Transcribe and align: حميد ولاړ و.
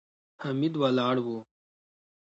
حميد 0.41 0.73
ولاړ 0.81 1.15
و. 1.23 1.25